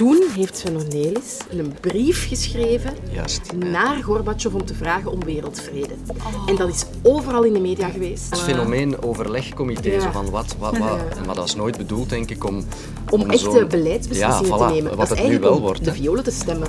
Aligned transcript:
toen 0.00 0.22
heeft 0.34 0.56
Sven 0.56 0.76
Ornelis 0.76 1.36
een 1.50 1.74
brief 1.80 2.28
geschreven 2.28 2.94
Juist. 3.12 3.52
naar 3.56 4.02
Gorbachev 4.02 4.54
om 4.54 4.64
te 4.64 4.74
vragen 4.74 5.10
om 5.10 5.24
wereldvrede. 5.24 5.94
En 6.46 6.56
dat 6.56 6.68
is 6.68 6.84
overal 7.02 7.42
in 7.42 7.52
de 7.52 7.60
media 7.60 7.88
geweest. 7.88 8.30
Het 8.30 8.38
fenomeen 8.40 9.02
overlegcomité, 9.02 9.88
Ja. 9.90 10.00
zo 10.00 10.10
van 10.10 10.30
wat, 10.30 10.56
wat, 10.58 10.78
wat. 10.78 10.88
Ja. 10.88 11.24
Maar 11.26 11.34
dat 11.34 11.44
is 11.44 11.54
nooit 11.54 11.76
bedoeld, 11.76 12.08
denk 12.08 12.30
ik, 12.30 12.44
om... 12.44 12.64
Om 13.10 13.30
echte 13.30 13.66
beleidsbeslissingen 13.68 14.56
Ja, 14.58 14.66
te 14.66 14.74
nemen. 14.74 14.96
Wat 14.96 15.08
dat 15.08 15.16
is 15.16 15.22
het 15.22 15.32
nu 15.32 15.38
wel 15.38 15.54
om 15.54 15.60
wordt. 15.60 15.84
de 15.84 15.92
violen 15.92 16.24
te 16.24 16.30
stemmen. 16.30 16.68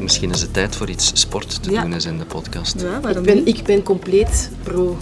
Misschien 0.00 0.30
is 0.30 0.40
het 0.40 0.52
tijd 0.52 0.76
voor 0.76 0.88
iets 0.88 1.10
sport 1.14 1.62
te 1.62 1.70
doen 1.70 1.94
in 1.94 2.18
de 2.18 2.24
podcast. 2.24 2.82
Ik, 2.82 3.22
ben, 3.22 3.46
ik 3.46 3.64
ben 3.64 3.82
compleet 3.82 4.50
pro. 4.62 4.96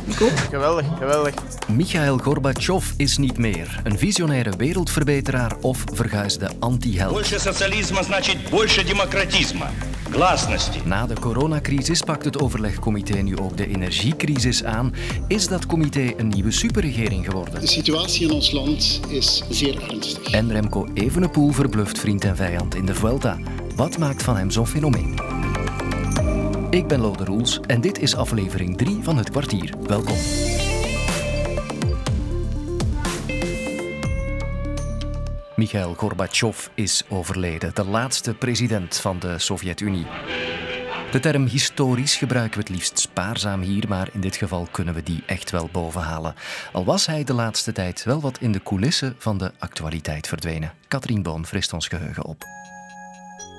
Geweldig, 0.51 0.87
geweldig. 0.99 1.35
Michail 1.69 2.19
Gorbachev 2.19 2.91
is 2.97 3.17
niet 3.17 3.39
meer. 3.39 3.81
Een 3.85 3.99
visionaire 3.99 4.53
wereldverbeteraar 4.57 5.57
of 5.61 5.85
verguisde 5.93 6.51
anti-held. 6.59 7.13
Na 10.85 11.07
de 11.07 11.15
coronacrisis 11.21 12.01
pakt 12.01 12.25
het 12.25 12.41
overlegcomité 12.41 13.19
nu 13.19 13.39
ook 13.39 13.57
de 13.57 13.69
energiecrisis 13.69 14.65
aan. 14.65 14.95
Is 15.29 15.49
dat 15.49 15.67
comité 15.67 16.13
een 16.17 16.29
nieuwe 16.29 16.51
superregering 16.51 17.25
geworden? 17.25 17.61
De 17.61 17.67
situatie 17.67 18.27
in 18.27 18.33
ons 18.33 18.51
land 18.53 19.01
is 19.09 19.43
zeer 19.51 19.83
ernstig. 19.91 20.31
En 20.31 20.53
Remco 20.53 20.87
Evenepoel 20.95 21.51
verbluft 21.51 21.99
vriend 21.99 22.25
en 22.25 22.37
vijand 22.37 22.75
in 22.75 22.87
de 22.87 22.95
Vuelta. 22.95 23.39
Wat 23.79 23.99
maakt 23.99 24.23
van 24.23 24.37
hem 24.37 24.51
zo'n 24.51 24.67
fenomeen? 24.67 25.15
Ik 26.71 26.87
ben 26.87 27.01
Lode 27.01 27.25
Roels 27.25 27.61
en 27.61 27.81
dit 27.81 27.99
is 27.99 28.17
aflevering 28.17 28.77
3 28.77 28.99
van 29.03 29.17
Het 29.17 29.31
Kwartier. 29.31 29.75
Welkom. 29.87 30.17
Mikhail 35.57 35.95
Gorbachev 35.95 36.67
is 36.75 37.03
overleden, 37.09 37.75
de 37.75 37.85
laatste 37.85 38.35
president 38.35 38.97
van 38.97 39.19
de 39.19 39.39
Sovjet-Unie. 39.39 40.07
De 41.11 41.21
term 41.21 41.47
historisch 41.47 42.17
gebruiken 42.17 42.59
we 42.59 42.65
het 42.67 42.75
liefst 42.75 42.99
spaarzaam 42.99 43.61
hier, 43.61 43.85
maar 43.89 44.09
in 44.13 44.21
dit 44.21 44.37
geval 44.37 44.69
kunnen 44.71 44.95
we 44.95 45.03
die 45.03 45.23
echt 45.27 45.51
wel 45.51 45.69
bovenhalen. 45.73 46.35
Al 46.73 46.85
was 46.85 47.07
hij 47.07 47.25
de 47.25 47.35
laatste 47.35 47.73
tijd 47.73 48.05
wel 48.05 48.21
wat 48.21 48.39
in 48.41 48.53
de 48.53 48.63
coulissen 48.63 49.15
van 49.19 49.39
de 49.39 49.53
actualiteit 49.59 50.29
verdwenen. 50.29 50.73
Katrien 50.89 51.23
Boon 51.23 51.47
frist 51.47 51.73
ons 51.73 51.89
geheugen 51.89 52.25
op. 52.25 52.45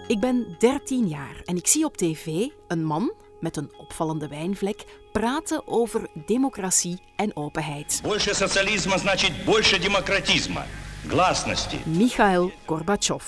Ik 0.09 0.21
ben 0.21 0.57
13 0.59 1.09
jaar 1.09 1.41
en 1.45 1.57
ik 1.57 1.67
zie 1.67 1.85
op 1.85 1.97
tv 1.97 2.49
een 2.69 2.85
man 2.85 3.13
met 3.41 3.57
een 3.57 3.73
opvallende 3.77 4.29
wijnvlek 4.29 4.85
praten 5.13 5.67
over 5.67 6.09
democratie 6.27 6.99
en 7.17 7.37
openheid. 7.37 8.01
Больше 8.03 8.35
социализма 8.35 8.99
значит 8.99 9.45
больше 9.45 9.79
демократизма, 9.79 10.65
гласности. 11.09 11.77
Mikhail 11.85 12.53
Gorbachev, 12.67 13.25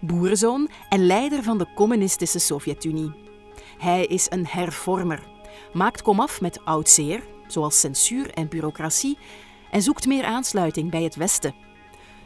boerenzoon 0.00 0.68
en 0.88 1.06
leider 1.06 1.42
van 1.42 1.58
de 1.58 1.66
communistische 1.74 2.38
Sovjet-Unie. 2.38 3.12
Hij 3.78 4.04
is 4.04 4.26
een 4.28 4.46
hervormer, 4.46 5.22
maakt 5.72 6.02
komaf 6.02 6.40
met 6.40 6.64
oud 6.64 6.88
zeer, 6.88 7.22
zoals 7.46 7.80
censuur 7.80 8.30
en 8.30 8.48
bureaucratie, 8.48 9.18
en 9.70 9.82
zoekt 9.82 10.06
meer 10.06 10.24
aansluiting 10.24 10.90
bij 10.90 11.02
het 11.02 11.16
Westen. 11.16 11.54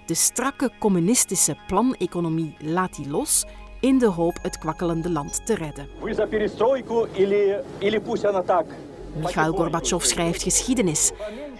De 0.06 0.14
strakke 0.14 0.70
communistische 0.78 1.56
planeconomie 1.66 2.56
laat 2.58 2.96
hij 2.96 3.06
los 3.06 3.44
in 3.79 3.97
de 3.97 4.05
hoop 4.05 4.37
het 4.41 4.57
kwakkelende 4.57 5.09
land 5.09 5.45
te 5.45 5.55
redden. 5.55 5.87
Michail 9.15 9.51
Gorbachev 9.53 10.03
schrijft 10.03 10.43
geschiedenis. 10.43 11.11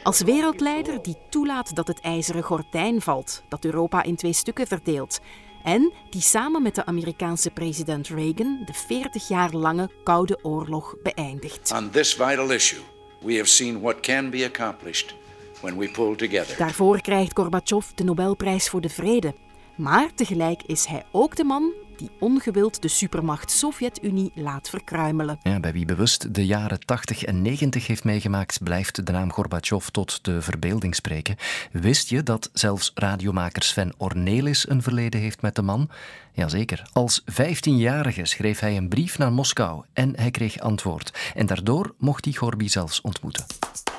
Als 0.03 0.21
wereldleider 0.21 1.01
die 1.01 1.17
toelaat 1.29 1.75
dat 1.75 1.87
het 1.87 1.99
ijzeren 1.99 2.43
gordijn 2.43 3.01
valt, 3.01 3.43
dat 3.49 3.65
Europa 3.65 4.03
in 4.03 4.15
twee 4.15 4.33
stukken 4.33 4.67
verdeelt. 4.67 5.19
En 5.63 5.93
die 6.09 6.21
samen 6.21 6.61
met 6.61 6.75
de 6.75 6.85
Amerikaanse 6.85 7.49
president 7.49 8.07
Reagan 8.07 8.61
de 8.65 8.73
40 8.73 9.27
jaar 9.27 9.51
lange 9.51 9.89
Koude 10.03 10.39
Oorlog 10.41 10.95
beëindigt. 11.03 11.71
On 11.75 11.89
this 11.89 12.13
vital 12.13 12.51
issue, 12.51 12.79
we 13.21 13.33
have 13.33 13.45
seen 13.45 13.81
what 13.81 13.99
can 13.99 14.29
be 14.29 14.45
accomplished 14.45 15.15
when 15.61 15.77
we 15.77 15.89
pull 15.89 16.15
together. 16.15 16.57
Daarvoor 16.57 17.01
krijgt 17.01 17.37
Gorbachev 17.37 17.87
de 17.95 18.03
Nobelprijs 18.03 18.69
voor 18.69 18.81
de 18.81 18.89
Vrede. 18.89 19.33
Maar 19.75 20.13
tegelijk 20.15 20.63
is 20.65 20.85
hij 20.85 21.05
ook 21.11 21.35
de 21.35 21.43
man 21.43 21.73
die 21.99 22.09
ongewild 22.19 22.81
de 22.81 22.87
supermacht 22.87 23.51
Sovjet-Unie 23.51 24.31
laat 24.35 24.69
verkruimelen. 24.69 25.39
Ja, 25.43 25.59
bij 25.59 25.73
wie 25.73 25.85
bewust 25.85 26.33
de 26.33 26.45
jaren 26.45 26.85
80 26.85 27.23
en 27.23 27.41
90 27.41 27.87
heeft 27.87 28.03
meegemaakt, 28.03 28.63
blijft 28.63 29.05
de 29.05 29.11
naam 29.11 29.31
Gorbachev 29.31 29.87
tot 29.87 30.23
de 30.23 30.41
verbeelding 30.41 30.95
spreken. 30.95 31.35
Wist 31.71 32.09
je 32.09 32.23
dat 32.23 32.49
zelfs 32.53 32.91
radiomaker 32.95 33.63
Sven 33.63 33.93
Ornelis 33.97 34.69
een 34.69 34.81
verleden 34.81 35.19
heeft 35.19 35.41
met 35.41 35.55
de 35.55 35.61
man? 35.61 35.89
Jazeker. 36.31 36.89
Als 36.93 37.21
15-jarige 37.21 38.25
schreef 38.25 38.59
hij 38.59 38.77
een 38.77 38.89
brief 38.89 39.17
naar 39.17 39.31
Moskou 39.31 39.83
en 39.93 40.13
hij 40.15 40.31
kreeg 40.31 40.59
antwoord. 40.59 41.31
En 41.35 41.45
daardoor 41.45 41.93
mocht 41.97 42.25
hij 42.25 42.33
Gorby 42.33 42.67
zelfs 42.67 43.01
ontmoeten. 43.01 43.45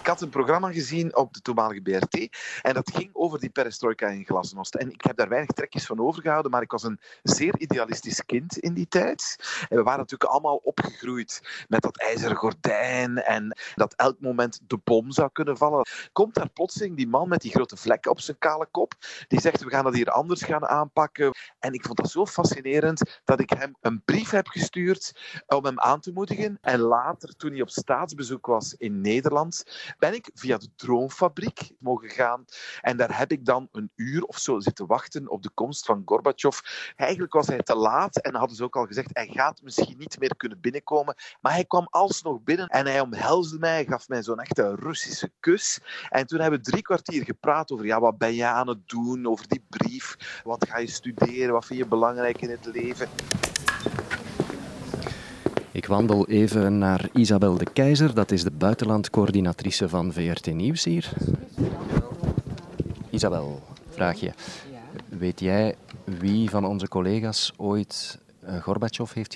Ik 0.00 0.06
had 0.06 0.20
een 0.20 0.28
programma 0.28 0.72
gezien 0.72 1.16
op 1.16 1.32
de 1.34 1.40
toenmalige 1.40 1.80
BRT 1.80 2.28
en 2.62 2.74
dat 2.74 2.90
ging 2.94 3.10
over 3.12 3.40
die 3.40 3.50
perestroika 3.50 4.08
in 4.08 4.24
Glasnost. 4.24 4.74
En 4.74 4.92
ik 4.92 5.04
heb 5.04 5.16
daar 5.16 5.28
weinig 5.28 5.50
trekjes 5.50 5.86
van 5.86 6.00
overgehouden, 6.00 6.50
maar 6.50 6.62
ik 6.62 6.70
was 6.70 6.82
een 6.82 7.00
zeer 7.22 7.58
idealistisch 7.58 8.24
kind 8.24 8.58
in 8.58 8.74
die 8.74 8.88
tijd. 8.88 9.36
En 9.68 9.76
we 9.76 9.82
waren 9.82 9.98
natuurlijk 9.98 10.30
allemaal 10.30 10.56
opgegroeid 10.56 11.64
met 11.68 11.82
dat 11.82 11.98
ijzeren 11.98 12.36
gordijn 12.36 13.22
en 13.22 13.56
dat 13.74 13.94
elk 13.94 14.20
moment 14.20 14.60
de 14.66 14.78
bom 14.84 15.12
zou 15.12 15.30
kunnen 15.32 15.56
vallen. 15.56 15.86
Komt 16.12 16.34
daar 16.34 16.48
plotseling 16.48 16.96
die 16.96 17.08
man 17.08 17.28
met 17.28 17.40
die 17.40 17.50
grote 17.50 17.76
vlek 17.76 18.06
op 18.06 18.20
zijn 18.20 18.38
kale 18.38 18.66
kop, 18.70 18.94
die 19.28 19.40
zegt 19.40 19.64
we 19.64 19.70
gaan 19.70 19.84
dat 19.84 19.94
hier 19.94 20.10
anders 20.10 20.42
gaan 20.42 20.66
aanpakken. 20.66 21.30
En 21.58 21.72
ik 21.72 21.84
vond 21.84 21.96
dat 21.96 22.10
zo 22.10 22.26
fascinerend 22.26 23.20
dat 23.24 23.40
ik 23.40 23.50
hem 23.50 23.76
een 23.80 24.02
brief 24.04 24.30
heb 24.30 24.46
gestuurd 24.46 25.12
om 25.46 25.64
hem 25.64 25.80
aan 25.80 26.00
te 26.00 26.12
moedigen. 26.12 26.58
En 26.60 26.78
later, 26.78 27.36
toen 27.36 27.50
hij 27.50 27.60
op 27.60 27.70
staatsbezoek 27.70 28.46
was 28.46 28.74
in 28.74 29.00
Nederland, 29.00 29.64
ben 29.98 30.14
ik 30.14 30.30
via 30.34 30.58
de 30.58 30.68
Droomfabriek 30.76 31.70
mogen 31.78 32.10
gaan. 32.10 32.44
En 32.80 32.96
daar 32.96 33.18
heb 33.18 33.32
ik 33.32 33.44
dan 33.44 33.68
een 33.72 33.90
uur 33.96 34.22
of 34.22 34.38
zo 34.38 34.60
zitten 34.60 34.86
wachten 34.86 35.28
op 35.28 35.42
de 35.42 35.50
komst 35.54 35.84
van 35.84 36.02
Gorbachev. 36.04 36.58
Eigenlijk 36.96 37.32
was 37.32 37.46
hij 37.46 37.58
te 37.58 37.74
laat 37.74 38.16
en 38.16 38.34
hadden 38.34 38.56
ze 38.56 38.64
ook 38.64 38.76
al 38.76 38.86
gezegd, 38.86 39.10
hij 39.12 39.26
gaat 39.26 39.62
misschien 39.62 39.98
niet 39.98 40.18
meer 40.18 40.36
kunnen 40.36 40.60
binnenkomen. 40.60 41.14
Maar 41.40 41.52
hij 41.52 41.64
kwam 41.64 41.86
alsnog 41.90 42.42
binnen 42.42 42.66
en 42.66 42.86
hij 42.86 43.00
omhelsde 43.00 43.58
mij, 43.58 43.84
gaf 43.84 44.08
mij 44.08 44.22
zo'n 44.22 44.40
echte 44.40 44.74
Russische 44.74 45.32
kus. 45.40 45.80
En 46.08 46.26
toen 46.26 46.40
hebben 46.40 46.62
we 46.62 46.70
drie 46.70 46.82
kwartier 46.82 47.24
gepraat 47.24 47.70
over, 47.70 47.86
ja, 47.86 48.00
wat 48.00 48.18
ben 48.18 48.34
je 48.34 48.44
aan 48.44 48.68
het 48.68 48.88
doen, 48.88 49.26
over 49.26 49.48
die 49.48 49.64
brief, 49.68 50.40
wat 50.44 50.68
ga 50.68 50.78
je 50.78 50.86
studeren, 50.86 51.52
wat 51.52 51.66
vind 51.66 51.78
je 51.78 51.86
belangrijk 51.86 52.40
in 52.40 52.50
het 52.50 52.64
leven. 52.66 53.08
Ik 55.72 55.86
wandel 55.86 56.28
even 56.28 56.78
naar 56.78 57.08
Isabel 57.12 57.56
de 57.58 57.66
Keizer, 57.72 58.14
dat 58.14 58.30
is 58.30 58.42
de 58.42 58.50
buitenlandcoördinatrice 58.50 59.88
van 59.88 60.12
VRT 60.12 60.54
Nieuws 60.54 60.84
hier. 60.84 61.12
Isabel, 63.10 63.62
vraag 63.90 64.20
je. 64.20 64.32
Weet 65.08 65.40
jij 65.40 65.74
wie 66.04 66.50
van 66.50 66.64
onze 66.64 66.88
collega's 66.88 67.52
ooit 67.56 68.18
eh, 68.40 68.62
Gorbachev 68.62 69.12
heeft 69.12 69.34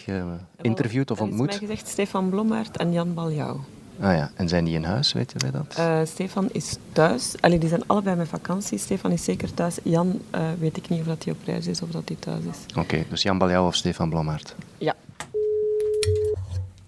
geïnterviewd 0.59 1.11
of 1.11 1.19
Er 1.21 1.25
is 1.25 1.31
mij 1.31 1.41
ontmoet? 1.41 1.59
gezegd 1.59 1.89
Stefan 1.89 2.29
Blommaert 2.31 2.77
en 2.77 2.93
Jan 2.93 3.15
Baljouw. 3.15 3.61
Ah 4.01 4.15
ja, 4.15 4.31
en 4.35 4.49
zijn 4.49 4.65
die 4.65 4.75
in 4.75 4.85
huis, 4.85 5.13
weten 5.13 5.41
wij 5.41 5.51
dat? 5.51 5.75
Eh, 5.77 5.99
Stefan 6.05 6.49
is 6.53 6.77
thuis. 6.93 7.35
Allee, 7.41 7.59
die 7.59 7.69
zijn 7.69 7.87
allebei 7.87 8.17
met 8.17 8.29
vakantie. 8.29 8.79
Stefan 8.79 9.11
is 9.13 9.25
zeker 9.25 9.55
thuis. 9.55 9.79
Jan 9.83 10.21
eh, 10.31 10.43
weet 10.59 10.77
ik 10.77 10.89
niet 10.89 11.01
of 11.01 11.07
dat 11.07 11.25
hij 11.25 11.33
op 11.33 11.39
reis 11.45 11.67
is 11.67 11.83
of 11.83 11.91
dat 11.91 12.03
hij 12.07 12.17
thuis 12.21 12.45
is. 12.45 12.77
Oké, 12.77 13.05
dus 13.09 13.23
Jan 13.23 13.39
Baljouw 13.39 13.67
of 13.67 13.75
Stefan 13.75 14.11
Blommaert. 14.11 14.55
Ja. 14.79 14.95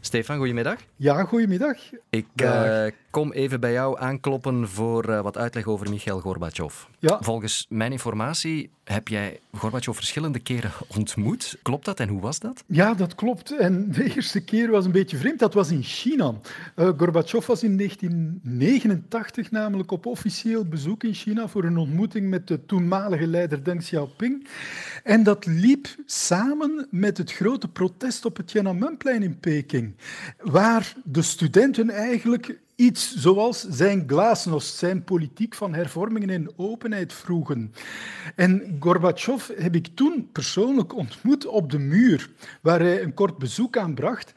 Stefan, 0.06 0.36
goedemiddag. 0.36 0.78
Ja, 0.96 1.24
goedemiddag. 1.24 1.76
Ik 2.10 2.26
eh, 2.34 2.86
kom 3.10 3.32
even 3.32 3.60
bij 3.60 3.72
jou 3.72 4.00
aankloppen 4.00 4.68
voor 4.68 5.04
eh, 5.04 5.20
wat 5.20 5.36
uitleg 5.36 5.66
over 5.66 5.90
Michail 5.90 6.20
Gorbachev. 6.20 6.84
Ja. 6.98 7.18
Volgens 7.20 7.66
mijn 7.68 7.92
informatie 7.92 8.70
heb 8.86 9.08
jij 9.08 9.40
Gorbachev 9.52 9.96
verschillende 9.96 10.38
keren 10.38 10.70
ontmoet. 10.96 11.58
Klopt 11.62 11.84
dat 11.84 12.00
en 12.00 12.08
hoe 12.08 12.20
was 12.20 12.38
dat? 12.38 12.64
Ja, 12.66 12.94
dat 12.94 13.14
klopt. 13.14 13.56
En 13.56 13.92
de 13.92 14.14
eerste 14.14 14.40
keer 14.40 14.70
was 14.70 14.84
een 14.84 14.92
beetje 14.92 15.16
vreemd. 15.16 15.38
Dat 15.38 15.54
was 15.54 15.70
in 15.70 15.82
China. 15.82 16.34
Eh 16.74 16.90
Gorbachev 16.96 17.46
was 17.46 17.62
in 17.62 17.76
1989 17.76 19.50
namelijk 19.50 19.90
op 19.90 20.06
officieel 20.06 20.64
bezoek 20.64 21.04
in 21.04 21.14
China 21.14 21.48
voor 21.48 21.64
een 21.64 21.76
ontmoeting 21.76 22.28
met 22.28 22.48
de 22.48 22.66
toenmalige 22.66 23.26
leider 23.26 23.64
Deng 23.64 23.80
Xiaoping. 23.80 24.48
En 25.02 25.22
dat 25.22 25.46
liep 25.46 25.88
samen 26.04 26.86
met 26.90 27.18
het 27.18 27.32
grote 27.32 27.68
protest 27.68 28.24
op 28.24 28.36
het 28.36 28.48
Tiananmenplein 28.48 29.22
in 29.22 29.38
Peking, 29.38 29.94
waar 30.40 30.94
de 31.04 31.22
studenten 31.22 31.90
eigenlijk 31.90 32.58
iets 32.76 33.14
zoals 33.16 33.66
zijn 33.68 34.04
glasnost, 34.06 34.76
zijn 34.76 35.04
politiek 35.04 35.54
van 35.54 35.74
hervormingen 35.74 36.30
en 36.30 36.50
openheid 36.56 37.12
vroegen. 37.12 37.72
En 38.34 38.76
Gorbachev 38.80 39.48
heb 39.56 39.74
ik 39.74 39.88
toen 39.94 40.28
persoonlijk 40.32 40.94
ontmoet 40.94 41.46
op 41.46 41.70
de 41.70 41.78
muur, 41.78 42.30
waar 42.60 42.80
hij 42.80 43.02
een 43.02 43.14
kort 43.14 43.38
bezoek 43.38 43.76
aan 43.76 43.94
bracht. 43.94 44.32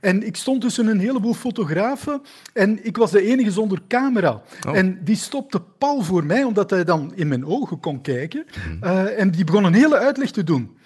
En 0.00 0.26
ik 0.26 0.36
stond 0.36 0.60
tussen 0.60 0.86
een 0.86 1.00
heleboel 1.00 1.34
fotografen 1.34 2.22
en 2.52 2.84
ik 2.84 2.96
was 2.96 3.10
de 3.10 3.22
enige 3.22 3.50
zonder 3.50 3.82
camera. 3.88 4.42
Oh. 4.66 4.76
En 4.76 5.04
die 5.04 5.16
stopte 5.16 5.60
pal 5.78 6.02
voor 6.02 6.24
mij, 6.24 6.44
omdat 6.44 6.70
hij 6.70 6.84
dan 6.84 7.12
in 7.14 7.28
mijn 7.28 7.46
ogen 7.46 7.80
kon 7.80 8.00
kijken. 8.00 8.46
Eh, 8.80 9.18
en 9.20 9.30
die 9.30 9.44
begon 9.44 9.64
een 9.64 9.74
hele 9.74 9.98
uitleg 9.98 10.30
te 10.30 10.44
doen. 10.44 10.76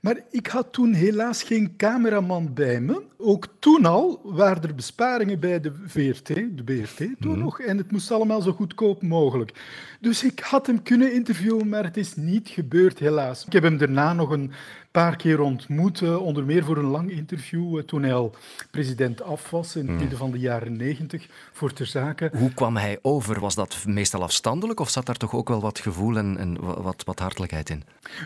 Maar 0.00 0.16
ik 0.30 0.46
had 0.46 0.72
toen 0.72 0.92
helaas 0.92 1.42
geen 1.42 1.76
cameraman 1.76 2.54
bij 2.54 2.80
me. 2.80 3.02
Ook 3.16 3.48
toen 3.58 3.84
al 3.84 4.20
waren 4.24 4.62
er 4.62 4.74
besparingen 4.74 5.40
bij 5.40 5.60
de 5.60 5.72
VRT, 5.86 6.26
de 6.26 6.62
BRT 6.64 6.96
toen 6.96 7.32
mhm. 7.32 7.38
nog, 7.38 7.60
en 7.60 7.76
het 7.76 7.90
moest 7.90 8.10
allemaal 8.10 8.40
zo 8.40 8.52
goedkoop 8.52 9.02
mogelijk. 9.02 9.52
Dus 10.00 10.24
ik 10.24 10.40
had 10.40 10.66
hem 10.66 10.82
kunnen 10.82 11.12
interviewen, 11.12 11.68
maar 11.68 11.84
het 11.84 11.96
is 11.96 12.16
niet 12.16 12.48
gebeurd, 12.48 12.98
helaas. 12.98 13.44
Ik 13.44 13.52
heb 13.52 13.62
hem 13.62 13.78
daarna 13.78 14.12
nog 14.12 14.30
een 14.30 14.52
paar 14.90 15.16
keer 15.16 15.40
ontmoet, 15.40 16.16
onder 16.16 16.44
meer 16.44 16.64
voor 16.64 16.76
een 16.76 16.84
lang 16.84 17.10
interview, 17.10 17.78
eh, 17.78 17.84
toen 17.84 18.02
hij 18.02 18.14
al 18.14 18.34
president 18.70 19.22
af 19.22 19.50
was 19.50 19.76
in 19.76 19.80
het 19.80 19.90
hmm. 19.90 19.98
midden 19.98 20.18
van 20.18 20.30
de 20.30 20.38
jaren 20.38 20.76
negentig, 20.76 21.26
voor 21.52 21.72
ter 21.72 21.86
zake. 21.86 22.30
Hoe 22.32 22.54
kwam 22.54 22.76
hij 22.76 22.98
over? 23.02 23.40
Was 23.40 23.54
dat 23.54 23.84
meestal 23.86 24.22
afstandelijk 24.22 24.80
of 24.80 24.90
zat 24.90 25.06
daar 25.06 25.16
toch 25.16 25.34
ook 25.34 25.48
wel 25.48 25.60
wat 25.60 25.78
gevoel 25.78 26.16
en, 26.16 26.36
en 26.38 26.82
wat, 26.82 27.02
wat 27.04 27.18
hartelijkheid 27.18 27.70
in? 27.70 27.82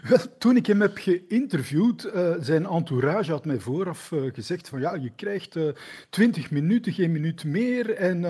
Wel, 0.08 0.18
toen 0.38 0.56
ik 0.56 0.66
hem 0.66 0.80
heb 0.80 0.96
geïnterviewd, 0.96 2.10
uh, 2.14 2.30
zijn 2.40 2.66
entourage 2.66 3.30
had 3.30 3.44
mij 3.44 3.58
vooraf 3.60 4.10
uh, 4.10 4.32
gezegd 4.32 4.68
van 4.68 4.80
ja, 4.80 4.94
je 4.94 5.10
krijgt 5.16 5.56
twintig 6.10 6.50
minuten, 6.50 6.92
geen 6.92 7.12
minuut 7.12 7.44
meer 7.44 7.94
en 7.94 8.20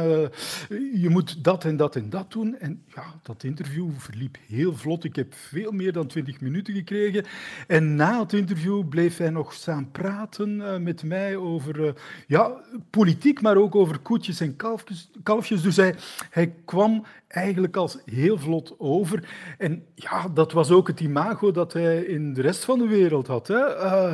je 0.94 1.08
moet 1.08 1.44
dat 1.44 1.64
en 1.64 1.76
dat 1.76 1.96
en 1.96 2.10
dat 2.10 2.32
doen. 2.32 2.58
En 2.58 2.82
ja, 2.94 3.04
dat 3.22 3.44
interview 3.44 3.90
verliep 3.96 4.36
heel 4.46 4.76
vlot. 4.76 5.04
Ik 5.04 5.16
heb 5.16 5.34
veel 5.34 5.70
meer 5.70 5.92
dan 5.92 6.06
twintig 6.06 6.40
minuten 6.40 6.74
gekregen. 6.74 7.24
En 7.66 7.94
na 7.94 8.21
het 8.22 8.32
interview 8.32 8.88
bleef 8.88 9.16
hij 9.16 9.30
nog 9.30 9.52
staan 9.52 9.90
praten 9.90 10.50
uh, 10.50 10.76
met 10.76 11.02
mij 11.02 11.36
over 11.36 11.80
uh, 11.80 11.92
ja, 12.26 12.60
politiek, 12.90 13.40
maar 13.40 13.56
ook 13.56 13.74
over 13.74 13.98
koetjes 13.98 14.40
en 14.40 14.56
kalfjes. 14.56 15.10
kalfjes. 15.22 15.62
Dus 15.62 15.76
hij, 15.76 15.94
hij 16.30 16.54
kwam 16.64 17.04
eigenlijk 17.32 17.76
als 17.76 17.98
heel 18.04 18.38
vlot 18.38 18.74
over. 18.78 19.28
En 19.58 19.84
ja, 19.94 20.28
dat 20.28 20.52
was 20.52 20.70
ook 20.70 20.86
het 20.86 21.00
imago 21.00 21.50
dat 21.50 21.72
hij 21.72 22.02
in 22.02 22.34
de 22.34 22.40
rest 22.40 22.64
van 22.64 22.78
de 22.78 22.86
wereld 22.86 23.26
had. 23.26 23.48
Hè. 23.48 23.76
Uh, 23.76 24.12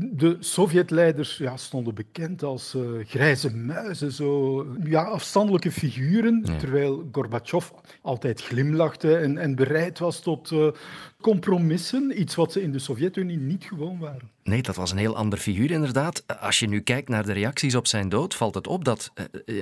de 0.00 0.36
Sovjetleiders 0.40 1.36
ja, 1.36 1.56
stonden 1.56 1.94
bekend 1.94 2.42
als 2.42 2.74
uh, 2.74 2.82
grijze 3.06 3.56
muizen, 3.56 4.12
zo 4.12 4.66
ja, 4.84 5.02
afstandelijke 5.02 5.70
figuren, 5.70 6.42
terwijl 6.58 7.08
Gorbachev 7.12 7.70
altijd 8.02 8.42
glimlachte 8.42 9.16
en, 9.16 9.38
en 9.38 9.54
bereid 9.54 9.98
was 9.98 10.20
tot 10.20 10.50
uh, 10.50 10.68
compromissen, 11.20 12.20
iets 12.20 12.34
wat 12.34 12.52
ze 12.52 12.62
in 12.62 12.72
de 12.72 12.78
Sovjet-Unie 12.78 13.38
niet 13.38 13.64
gewoon 13.64 13.98
waren. 13.98 14.30
Nee, 14.44 14.62
dat 14.62 14.76
was 14.76 14.90
een 14.90 14.98
heel 14.98 15.16
ander 15.16 15.38
figuur 15.38 15.70
inderdaad. 15.70 16.24
Als 16.40 16.58
je 16.58 16.68
nu 16.68 16.80
kijkt 16.80 17.08
naar 17.08 17.24
de 17.26 17.32
reacties 17.32 17.74
op 17.74 17.86
zijn 17.86 18.08
dood, 18.08 18.34
valt 18.34 18.54
het 18.54 18.66
op 18.66 18.84
dat 18.84 19.12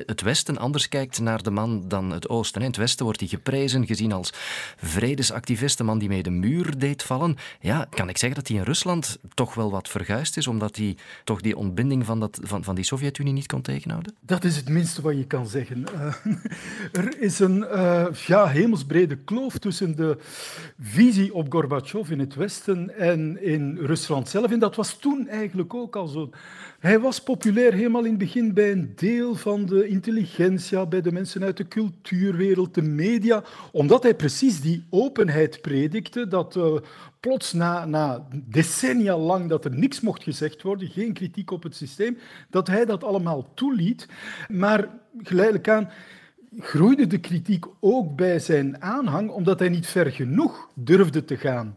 het 0.06 0.20
Westen 0.20 0.58
anders 0.58 0.88
kijkt 0.88 1.20
naar 1.20 1.42
de 1.42 1.50
man 1.50 1.84
dan 1.88 2.10
het 2.10 2.28
Oosten. 2.28 2.60
In 2.60 2.66
het 2.66 2.76
Westen 2.76 3.04
wordt 3.04 3.20
hij 3.20 3.28
geprezen, 3.28 3.86
gezien 3.86 4.12
als 4.12 4.32
vredesactivist, 4.76 5.80
een 5.80 5.86
man 5.86 5.98
die 5.98 6.08
mee 6.08 6.22
de 6.22 6.30
muur 6.30 6.78
deed 6.78 7.02
vallen. 7.02 7.36
Ja, 7.60 7.86
kan 7.90 8.08
ik 8.08 8.18
zeggen 8.18 8.38
dat 8.38 8.48
hij 8.48 8.56
in 8.56 8.62
Rusland 8.62 9.18
toch 9.34 9.54
wel 9.54 9.70
wat 9.70 9.88
verguisd 9.88 10.36
is, 10.36 10.46
omdat 10.46 10.76
hij 10.76 10.96
toch 11.24 11.40
die 11.40 11.56
ontbinding 11.56 12.06
van, 12.06 12.20
dat, 12.20 12.40
van, 12.42 12.64
van 12.64 12.74
die 12.74 12.84
Sovjet-Unie 12.84 13.32
niet 13.32 13.46
kon 13.46 13.62
tegenhouden? 13.62 14.14
Dat 14.20 14.44
is 14.44 14.56
het 14.56 14.68
minste 14.68 15.02
wat 15.02 15.16
je 15.16 15.26
kan 15.26 15.46
zeggen. 15.46 15.84
Uh, 15.94 16.14
er 17.04 17.20
is 17.20 17.38
een 17.38 17.58
uh, 17.58 18.06
ja, 18.26 18.46
hemelsbrede 18.46 19.16
kloof 19.16 19.58
tussen 19.58 19.96
de 19.96 20.18
visie 20.80 21.34
op 21.34 21.52
Gorbachev 21.52 22.10
in 22.10 22.18
het 22.18 22.34
Westen 22.34 22.98
en 22.98 23.42
in 23.42 23.78
Rusland 23.80 24.28
zelf. 24.28 24.50
En 24.50 24.58
dat 24.70 24.86
was 24.86 24.98
toen 24.98 25.28
eigenlijk 25.28 25.74
ook 25.74 25.96
al 25.96 26.06
zo. 26.06 26.30
Hij 26.78 27.00
was 27.00 27.22
populair 27.22 27.72
helemaal 27.72 28.04
in 28.04 28.10
het 28.10 28.18
begin 28.18 28.54
bij 28.54 28.72
een 28.72 28.92
deel 28.96 29.34
van 29.34 29.66
de 29.66 29.86
intelligentia, 29.88 30.86
bij 30.86 31.00
de 31.00 31.12
mensen 31.12 31.42
uit 31.42 31.56
de 31.56 31.68
cultuurwereld, 31.68 32.74
de 32.74 32.82
media, 32.82 33.42
omdat 33.72 34.02
hij 34.02 34.14
precies 34.14 34.60
die 34.60 34.86
openheid 34.90 35.60
predikte, 35.60 36.28
dat 36.28 36.56
uh, 36.56 36.76
plots 37.20 37.52
na, 37.52 37.84
na 37.84 38.26
decennia 38.32 39.16
lang 39.16 39.48
dat 39.48 39.64
er 39.64 39.74
niks 39.74 40.00
mocht 40.00 40.22
gezegd 40.22 40.62
worden, 40.62 40.88
geen 40.88 41.12
kritiek 41.12 41.50
op 41.50 41.62
het 41.62 41.76
systeem, 41.76 42.18
dat 42.50 42.66
hij 42.66 42.84
dat 42.84 43.04
allemaal 43.04 43.54
toeliet. 43.54 44.08
Maar 44.48 44.88
geleidelijk 45.22 45.68
aan 45.68 45.90
groeide 46.58 47.06
de 47.06 47.18
kritiek 47.18 47.64
ook 47.80 48.16
bij 48.16 48.38
zijn 48.38 48.82
aanhang, 48.82 49.30
omdat 49.30 49.58
hij 49.58 49.68
niet 49.68 49.86
ver 49.86 50.12
genoeg 50.12 50.68
durfde 50.74 51.24
te 51.24 51.36
gaan. 51.36 51.76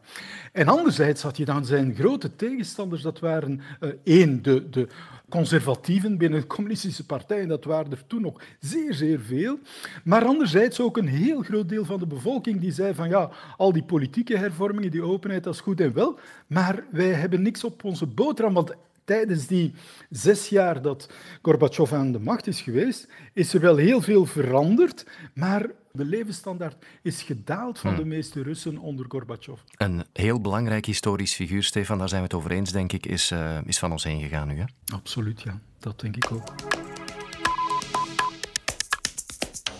En 0.51 0.67
anderzijds 0.67 1.21
had 1.21 1.37
je 1.37 1.45
dan 1.45 1.65
zijn 1.65 1.95
grote 1.95 2.35
tegenstanders, 2.35 3.01
dat 3.01 3.19
waren 3.19 3.61
uh, 3.79 3.89
één, 4.03 4.41
de, 4.41 4.69
de 4.69 4.87
conservatieven 5.29 6.17
binnen 6.17 6.41
de 6.41 6.47
communistische 6.47 7.05
partij, 7.05 7.41
en 7.41 7.47
dat 7.47 7.63
waren 7.63 7.91
er 7.91 8.07
toen 8.07 8.21
nog 8.21 8.41
zeer, 8.59 8.93
zeer 8.93 9.19
veel. 9.19 9.59
Maar 10.03 10.25
anderzijds 10.25 10.79
ook 10.79 10.97
een 10.97 11.07
heel 11.07 11.41
groot 11.41 11.69
deel 11.69 11.85
van 11.85 11.99
de 11.99 12.07
bevolking 12.07 12.59
die 12.59 12.71
zei 12.71 12.93
van 12.93 13.09
ja, 13.09 13.29
al 13.57 13.73
die 13.73 13.83
politieke 13.83 14.37
hervormingen, 14.37 14.91
die 14.91 15.03
openheid, 15.03 15.43
dat 15.43 15.53
is 15.53 15.59
goed 15.59 15.81
en 15.81 15.93
wel, 15.93 16.19
maar 16.47 16.83
wij 16.91 17.11
hebben 17.11 17.41
niks 17.41 17.63
op 17.63 17.83
onze 17.83 18.05
boterham, 18.05 18.53
want 18.53 18.73
tijdens 19.05 19.47
die 19.47 19.73
zes 20.09 20.49
jaar 20.49 20.81
dat 20.81 21.09
Gorbachev 21.41 21.93
aan 21.93 22.11
de 22.11 22.19
macht 22.19 22.47
is 22.47 22.61
geweest, 22.61 23.07
is 23.33 23.53
er 23.53 23.59
wel 23.59 23.75
heel 23.75 24.01
veel 24.01 24.25
veranderd, 24.25 25.05
maar 25.33 25.69
de 25.91 26.05
levensstandaard 26.05 26.85
is 27.01 27.21
gedaald 27.21 27.79
van 27.79 27.93
hmm. 27.93 27.99
de 27.99 28.05
meeste 28.05 28.43
Russen 28.43 28.77
onder 28.77 29.05
Gorbachev. 29.07 29.59
Een 29.77 30.03
heel 30.13 30.41
belangrijk 30.41 30.85
historisch 30.85 31.33
figuur, 31.33 31.63
Stefan, 31.63 31.97
daar 31.97 32.09
zijn 32.09 32.21
we 32.21 32.27
het 32.27 32.35
over 32.35 32.51
eens, 32.51 32.71
denk 32.71 32.91
ik, 32.91 33.05
is, 33.05 33.31
uh, 33.31 33.57
is 33.65 33.79
van 33.79 33.91
ons 33.91 34.03
heen 34.03 34.21
gegaan 34.21 34.47
nu. 34.47 34.57
Hè? 34.57 34.65
Absoluut, 34.93 35.41
ja. 35.41 35.59
Dat 35.79 35.99
denk 35.99 36.15
ik 36.15 36.31
ook. 36.31 36.53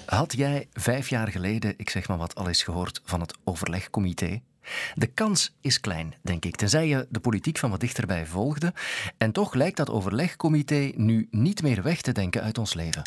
Had 0.06 0.34
jij 0.34 0.68
vijf 0.74 1.10
jaar 1.10 1.28
geleden, 1.28 1.74
ik 1.78 1.90
zeg 1.90 2.08
maar 2.08 2.18
wat, 2.18 2.36
al 2.36 2.48
eens 2.48 2.64
gehoord 2.64 3.02
van 3.04 3.20
het 3.20 3.36
overlegcomité? 3.44 4.42
De 4.96 5.08
kans 5.08 5.56
is 5.62 5.80
klein, 5.80 6.14
denk 6.22 6.46
ik, 6.46 6.56
tenzij 6.56 6.88
je 6.88 7.08
de 7.10 7.20
politiek 7.20 7.58
van 7.58 7.70
wat 7.70 7.80
dichterbij 7.80 8.26
volgde. 8.26 8.74
En 9.18 9.32
toch 9.32 9.54
lijkt 9.54 9.78
dat 9.78 9.90
overlegcomité 9.90 10.92
nu 10.96 11.28
niet 11.32 11.62
meer 11.62 11.84
weg 11.84 12.02
te 12.02 12.12
denken 12.12 12.42
uit 12.42 12.58
ons 12.58 12.74
leven. 12.74 13.02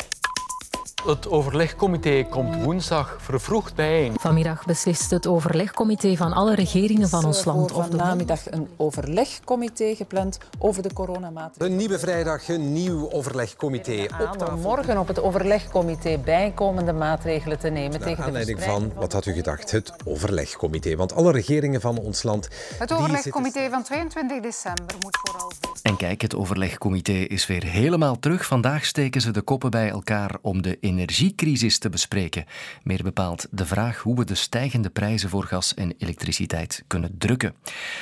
Het 1.05 1.29
overlegcomité 1.29 2.25
komt 2.29 2.63
woensdag 2.63 3.17
vervroegd 3.19 3.75
bijeen. 3.75 4.13
Vanmiddag 4.19 4.65
beslist 4.65 5.09
het 5.09 5.27
overlegcomité 5.27 6.15
van 6.15 6.33
alle 6.33 6.55
regeringen 6.55 7.09
van 7.09 7.25
ons 7.25 7.45
land. 7.45 7.71
Voor 7.71 7.95
namiddag 7.95 8.51
een 8.51 8.67
overlegcomité 8.75 9.95
gepland 9.95 10.37
over 10.59 10.83
de 10.83 10.93
coronamaatregelen. 10.93 11.71
Een 11.71 11.77
nieuwe 11.77 11.99
vrijdag, 11.99 12.47
een 12.49 12.73
nieuw 12.73 13.11
overlegcomité. 13.11 14.05
Op 14.21 14.49
om 14.49 14.59
morgen 14.59 14.97
op 14.97 15.07
het 15.07 15.21
overlegcomité 15.21 16.17
bijkomende 16.25 16.93
maatregelen 16.93 17.59
te 17.59 17.69
nemen 17.69 17.99
tegen 17.99 18.15
de 18.15 18.23
aanleiding 18.23 18.63
van, 18.63 18.91
wat 18.95 19.13
had 19.13 19.25
u 19.25 19.33
gedacht, 19.33 19.71
het 19.71 19.93
overlegcomité. 20.05 20.95
Want 20.95 21.13
alle 21.13 21.31
regeringen 21.31 21.81
van 21.81 21.97
ons 21.97 22.23
land... 22.23 22.49
Het 22.77 22.93
overlegcomité 22.93 23.69
van 23.69 23.83
22 23.83 24.41
december 24.41 24.95
moet 24.99 25.17
vooral... 25.23 25.51
En 25.81 25.97
kijk, 25.97 26.21
het 26.21 26.35
overlegcomité 26.35 27.11
is 27.11 27.47
weer 27.47 27.63
helemaal 27.63 28.19
terug. 28.19 28.45
Vandaag 28.45 28.85
steken 28.85 29.21
ze 29.21 29.31
de 29.31 29.41
koppen 29.41 29.71
bij 29.71 29.89
elkaar 29.89 30.35
om 30.41 30.61
de 30.61 30.76
energiecrisis 30.79 31.77
te 31.77 31.89
bespreken. 31.89 32.45
Meer 32.83 33.03
bepaald 33.03 33.47
de 33.51 33.65
vraag 33.65 34.01
hoe 34.01 34.15
we 34.15 34.25
de 34.25 34.35
stijgende 34.35 34.89
prijzen 34.89 35.29
voor 35.29 35.43
gas 35.43 35.73
en 35.73 35.93
elektriciteit 35.97 36.83
kunnen 36.87 37.15
drukken. 37.17 37.55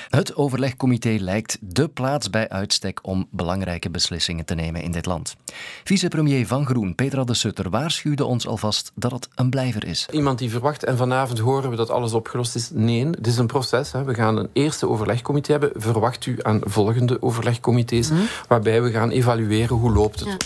Het 0.09 0.35
overlegcomité 0.35 1.15
lijkt 1.19 1.57
de 1.61 1.87
plaats 1.87 2.29
bij 2.29 2.49
uitstek 2.49 2.99
om 3.01 3.27
belangrijke 3.31 3.89
beslissingen 3.89 4.45
te 4.45 4.55
nemen 4.55 4.81
in 4.81 4.91
dit 4.91 5.05
land. 5.05 5.35
Vicepremier 5.83 6.47
Van 6.47 6.65
Groen, 6.65 6.95
Petra 6.95 7.23
de 7.23 7.33
Sutter, 7.33 7.69
waarschuwde 7.69 8.25
ons 8.25 8.47
alvast 8.47 8.91
dat 8.95 9.11
het 9.11 9.27
een 9.35 9.49
blijver 9.49 9.85
is. 9.85 10.07
Iemand 10.11 10.39
die 10.39 10.49
verwacht, 10.49 10.83
en 10.83 10.97
vanavond 10.97 11.39
horen 11.39 11.69
we 11.69 11.75
dat 11.75 11.89
alles 11.89 12.13
opgelost 12.13 12.55
is. 12.55 12.69
Nee, 12.73 13.05
het 13.05 13.27
is 13.27 13.37
een 13.37 13.47
proces. 13.47 13.91
Hè. 13.91 14.03
We 14.03 14.13
gaan 14.13 14.37
een 14.37 14.49
eerste 14.53 14.89
overlegcomité 14.89 15.51
hebben. 15.51 15.71
Verwacht 15.75 16.25
u 16.25 16.37
aan 16.41 16.61
volgende 16.63 17.21
overlegcomité's, 17.21 18.09
mhm. 18.09 18.21
waarbij 18.47 18.81
we 18.81 18.91
gaan 18.91 19.09
evalueren 19.09 19.75
hoe 19.75 19.91
loopt 19.91 20.19
het. 20.19 20.29
Ja, 20.29 20.37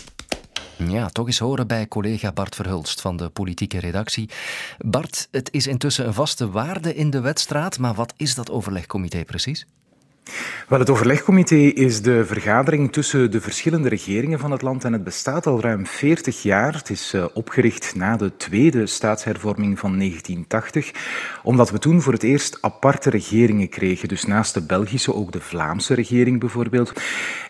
toch 1.12 1.27
eens 1.27 1.39
horen 1.39 1.67
bij 1.67 1.88
collega 1.88 2.31
Bart 2.31 2.55
Verhulst 2.55 3.01
van 3.01 3.17
de 3.17 3.29
politieke 3.29 3.79
redactie. 3.79 4.29
Bart, 4.77 5.27
het 5.31 5.53
is 5.53 5.67
intussen 5.67 6.07
een 6.07 6.13
vaste 6.13 6.50
waarde 6.50 6.95
in 6.95 7.09
de 7.09 7.19
wedstraat, 7.19 7.79
maar 7.79 7.93
wat 7.93 8.13
is 8.17 8.36
dat 8.36 8.51
overlegcomité 8.51 9.24
precies? 9.24 9.65
Wel, 10.67 10.79
het 10.79 10.89
overlegcomité 10.89 11.55
is 11.55 12.01
de 12.01 12.25
vergadering 12.25 12.91
tussen 12.91 13.31
de 13.31 13.41
verschillende 13.41 13.89
regeringen 13.89 14.39
van 14.39 14.51
het 14.51 14.62
land 14.62 14.83
en 14.83 14.93
het 14.93 15.03
bestaat 15.03 15.48
al 15.48 15.62
ruim 15.62 15.86
40 15.86 16.41
jaar. 16.41 16.74
Het 16.74 16.89
is 16.89 17.13
uh, 17.15 17.25
opgericht 17.33 17.95
na 17.95 18.15
de 18.15 18.38
tweede 18.38 18.86
staatshervorming 18.86 19.79
van 19.79 19.98
1980, 19.98 20.91
omdat 21.43 21.71
we 21.71 21.79
toen 21.79 22.01
voor 22.01 22.13
het 22.13 22.24
eerst 22.24 22.57
aparte 22.62 23.09
regeringen 23.09 23.69
kregen. 23.69 24.07
Dus 24.07 24.25
naast 24.25 24.53
de 24.53 24.62
Belgische 24.62 25.13
ook 25.13 25.31
de 25.31 25.41
Vlaamse 25.41 25.93
regering 25.93 26.39
bijvoorbeeld. 26.39 26.93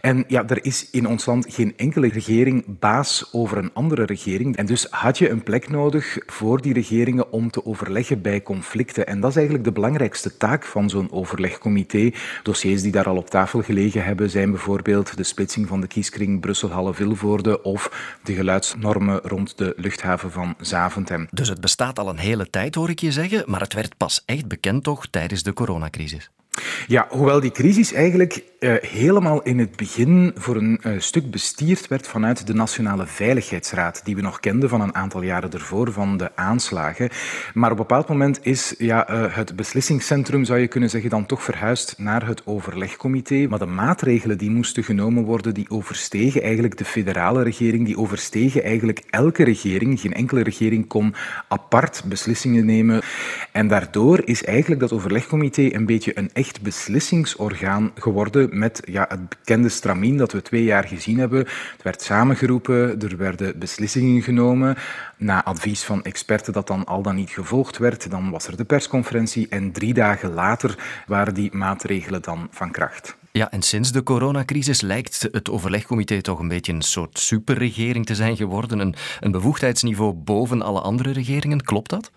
En 0.02 0.24
ja, 0.28 0.48
er 0.48 0.66
is 0.66 0.90
in 0.92 1.08
ons 1.08 1.26
land 1.26 1.46
geen 1.50 1.74
enkele 1.78 2.08
regering 2.08 2.64
baas 2.80 3.30
over 3.32 3.58
een 3.58 3.74
andere 3.74 4.06
regering. 4.06 4.58
En 4.58 4.66
dus 4.66 4.88
had 4.90 5.18
je 5.18 5.30
een 5.30 5.44
plek 5.44 5.70
nodig 5.70 6.18
voor 6.26 6.62
die 6.62 6.74
regeringen 6.74 7.32
om 7.32 7.52
te 7.52 7.66
overleggen 7.66 8.22
bij 8.22 8.42
conflicten. 8.42 9.08
En 9.08 9.20
dat 9.20 9.30
is 9.30 9.36
eigenlijk 9.36 9.66
de 9.66 9.72
belangrijkste 9.72 10.38
taak 10.38 10.64
van 10.64 10.90
zo'n 10.90 11.12
overlegcomité. 11.12 12.12
Dossier 12.44 12.69
die 12.78 12.92
daar 12.92 13.08
al 13.08 13.18
op 13.18 13.30
tafel 13.30 13.62
gelegen 13.62 14.04
hebben 14.04 14.30
zijn 14.30 14.52
bijvoorbeeld 14.52 15.18
de 15.18 15.24
splitsing 15.24 15.68
van 15.68 15.82
de 15.82 15.88
kieskring 15.88 16.40
Brussel-Halle-Vilvoorde 16.40 17.62
of 17.62 18.18
de 18.24 18.34
geluidsnormen 18.34 19.20
rond 19.24 19.58
de 19.58 19.74
luchthaven 19.78 20.32
van 20.32 20.56
Zaventem. 20.60 21.28
Dus 21.32 21.50
het 21.50 21.62
bestaat 21.62 22.00
al 22.00 22.10
een 22.10 22.18
hele 22.18 22.50
tijd, 22.50 22.76
hoor 22.76 22.90
ik 22.90 23.00
je 23.00 23.12
zeggen, 23.12 23.44
maar 23.46 23.62
het 23.62 23.74
werd 23.74 23.98
pas 23.98 24.24
echt 24.26 24.48
bekend 24.48 24.84
toch 24.84 25.08
tijdens 25.08 25.44
de 25.44 25.54
coronacrisis? 25.54 26.30
Ja, 26.88 27.08
hoewel 27.10 27.40
die 27.40 27.52
crisis 27.52 27.94
eigenlijk 27.94 28.44
uh, 28.60 28.74
helemaal 28.82 29.42
in 29.42 29.60
het 29.60 29.76
begin 29.76 30.32
voor 30.36 30.56
een 30.56 30.80
uh, 30.84 31.00
stuk 31.00 31.32
bestierd 31.32 31.88
werd 31.88 32.08
vanuit 32.08 32.48
de 32.48 32.54
Nationale 32.54 33.06
Veiligheidsraad, 33.06 34.02
die 34.04 34.16
we 34.16 34.22
nog 34.22 34.40
kenden 34.40 34.70
van 34.70 34.82
een 34.82 34.96
aantal 34.96 35.22
jaren 35.22 35.52
ervoor, 35.52 35.92
van 35.92 36.18
de 36.18 36.32
aanslagen. 36.36 37.10
Maar 37.54 37.72
op 37.72 37.80
een 37.80 37.86
bepaald 37.88 38.08
moment 38.08 38.40
is 38.42 38.76
ja, 38.78 39.12
uh, 39.12 39.36
het 39.36 39.56
beslissingscentrum, 39.56 40.44
zou 40.44 40.60
je 40.60 40.68
kunnen 40.68 40.90
zeggen, 40.90 41.10
dan 41.10 41.26
toch 41.26 41.44
verhuisd 41.44 41.94
naar 41.98 42.28
het 42.28 42.42
overlegcomité. 42.46 43.48
Maar 43.50 43.60
de 43.60 43.66
maatregelen 43.66 44.38
die 44.38 44.50
moesten 44.50 44.84
genomen 44.84 45.24
worden, 45.24 45.54
die 45.54 45.70
overstegen 45.70 46.42
eigenlijk 46.42 46.78
de 46.78 46.86
federale 46.86 47.44
regering, 47.44 47.86
die 47.86 47.98
overstegen 47.98 48.64
eigenlijk 48.64 49.04
elke 49.10 49.44
regering. 49.44 50.00
Geen 50.00 50.14
enkele 50.14 50.44
regering 50.44 50.88
kon 50.88 51.16
apart 51.48 52.04
beslissingen 52.06 52.66
nemen. 52.66 53.02
En 53.52 53.68
daardoor 53.68 54.22
is 54.26 54.44
eigenlijk 54.44 54.82
dat 54.82 54.94
overlegcomité 54.94 55.70
een 55.72 55.86
beetje 55.86 56.18
een 56.18 56.30
echt 56.34 56.62
beslissingsorgaan 56.62 57.92
geworden 57.96 58.49
met 58.52 58.82
ja, 58.86 59.06
het 59.10 59.30
bekende 59.30 59.70
stramien 59.70 60.18
dat 60.18 60.32
we 60.32 60.42
twee 60.42 60.64
jaar 60.64 60.88
gezien 60.88 61.20
hebben. 61.20 61.40
Het 61.40 61.84
werd 61.84 62.02
samengeroepen, 62.02 63.02
er 63.02 63.18
werden 63.18 63.60
beslissingen 63.60 64.22
genomen. 64.22 64.76
Na 65.18 65.44
advies 65.44 65.84
van 65.84 66.04
experten 66.04 66.54
dat 66.54 66.68
dan 66.68 66.86
al 66.86 67.02
dan 67.02 67.16
niet 67.16 67.30
gevolgd 67.30 67.78
werd, 67.78 68.12
dan 68.12 68.30
was 68.32 68.48
er 68.48 68.58
de 68.58 68.66
persconferentie 68.66 69.48
en 69.50 69.72
drie 69.72 69.94
dagen 69.94 70.34
later 70.34 71.04
waren 71.08 71.34
die 71.34 71.56
maatregelen 71.56 72.22
dan 72.22 72.48
van 72.52 72.72
kracht. 72.72 73.18
Ja, 73.32 73.52
en 73.52 73.62
sinds 73.62 73.92
de 73.92 74.04
coronacrisis 74.04 74.82
lijkt 74.82 75.28
het 75.32 75.50
overlegcomité 75.50 76.22
toch 76.22 76.40
een 76.40 76.48
beetje 76.48 76.74
een 76.74 76.82
soort 76.82 77.20
superregering 77.20 78.06
te 78.06 78.16
zijn 78.16 78.38
geworden. 78.38 78.80
Een, 78.80 78.96
een 79.20 79.32
bevoegdheidsniveau 79.32 80.14
boven 80.14 80.62
alle 80.62 80.82
andere 80.82 81.12
regeringen. 81.12 81.64
Klopt 81.64 81.90
dat? 81.90 82.12